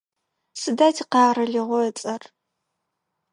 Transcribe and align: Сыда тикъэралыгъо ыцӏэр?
Сыда 0.61 0.87
тикъэралыгъо 0.95 1.79
ыцӏэр? 1.89 2.23